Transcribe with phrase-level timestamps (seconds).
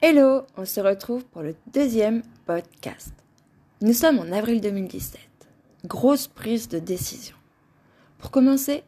[0.00, 3.12] Hello, on se retrouve pour le deuxième podcast.
[3.80, 5.20] Nous sommes en avril 2017.
[5.86, 7.34] Grosse prise de décision.
[8.18, 8.84] Pour commencer,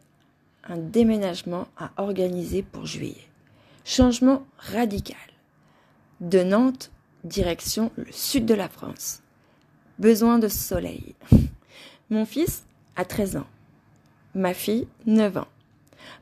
[0.62, 3.26] un déménagement à organiser pour juillet.
[3.84, 5.18] Changement radical.
[6.20, 6.92] De Nantes,
[7.24, 9.20] direction le sud de la France.
[9.98, 11.16] Besoin de soleil.
[12.10, 12.62] Mon fils
[12.94, 13.48] a 13 ans.
[14.36, 15.48] Ma fille, 9 ans.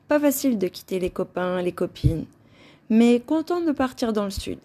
[0.07, 2.25] Pas facile de quitter les copains, les copines,
[2.89, 4.57] mais content de partir dans le sud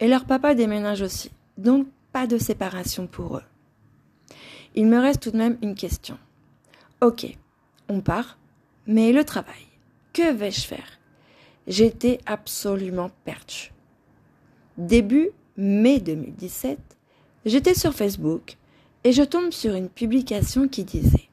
[0.00, 3.44] et leur papa déménage aussi, donc pas de séparation pour eux.
[4.74, 6.18] Il me reste tout de même une question.
[7.00, 7.26] Ok,
[7.88, 8.38] on part,
[8.86, 9.66] mais le travail,
[10.12, 10.98] que vais-je faire?
[11.66, 13.72] J'étais absolument perdue.
[14.76, 16.78] Début mai 2017,
[17.44, 18.56] j'étais sur Facebook
[19.04, 21.28] et je tombe sur une publication qui disait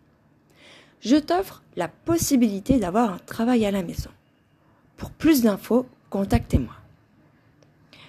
[1.02, 4.10] Je t'offre la possibilité d'avoir un travail à la maison.
[4.98, 6.76] Pour plus d'infos, contactez-moi.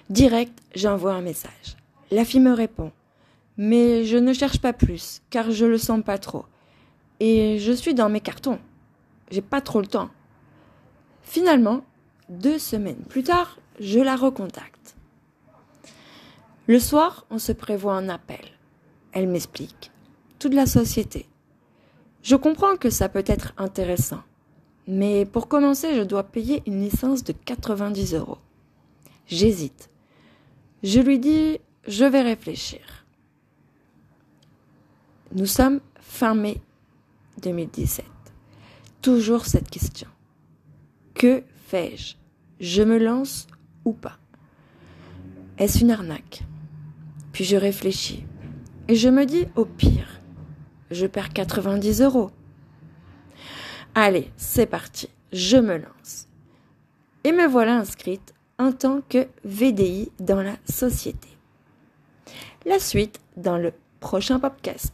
[0.09, 1.75] Direct, j'envoie un message.
[2.11, 2.93] La fille me répond.
[3.57, 6.45] Mais je ne cherche pas plus, car je le sens pas trop.
[7.19, 8.59] Et je suis dans mes cartons.
[9.31, 10.09] J'ai pas trop le temps.
[11.23, 11.81] Finalement,
[12.29, 14.95] deux semaines plus tard, je la recontacte.
[16.67, 18.45] Le soir, on se prévoit un appel.
[19.11, 19.91] Elle m'explique
[20.39, 21.27] toute la société.
[22.23, 24.21] Je comprends que ça peut être intéressant,
[24.87, 28.37] mais pour commencer, je dois payer une licence de 90 euros.
[29.27, 29.89] J'hésite.
[30.83, 33.05] Je lui dis Je vais réfléchir.
[35.33, 36.61] Nous sommes fin mai
[37.41, 38.05] 2017.
[39.01, 40.07] Toujours cette question.
[41.13, 42.15] Que fais-je?
[42.59, 43.47] Je me lance
[43.85, 44.17] ou pas?
[45.57, 46.43] Est-ce une arnaque?
[47.33, 48.25] Puis je réfléchis.
[48.87, 50.21] Et je me dis au pire,
[50.91, 52.31] je perds 90 euros.
[53.95, 56.27] Allez, c'est parti, je me lance.
[57.23, 61.29] Et me voilà inscrite en tant que VDI dans la société.
[62.65, 64.93] La suite dans le prochain podcast.